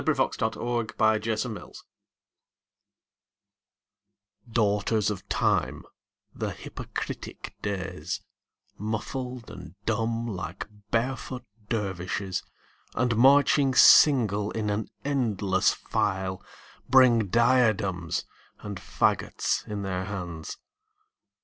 Ralph 0.03 0.17
Waldo 0.17 0.87
Emerson 0.99 1.53
Days 1.53 1.83
DAUGHTERS 4.51 5.11
of 5.11 5.29
Time, 5.29 5.83
the 6.33 6.49
hypocritic 6.49 7.53
Days, 7.61 8.19
Muffled 8.79 9.51
and 9.51 9.75
dumb 9.85 10.25
like 10.25 10.65
barefoot 10.89 11.45
dervishes, 11.69 12.41
And 12.95 13.15
marching 13.15 13.75
single 13.75 14.49
in 14.49 14.71
an 14.71 14.87
endless 15.05 15.71
file, 15.71 16.43
Bring 16.89 17.27
diadems 17.27 18.25
and 18.57 18.77
faggots 18.79 19.67
in 19.67 19.83
their 19.83 20.05
hands. 20.05 20.57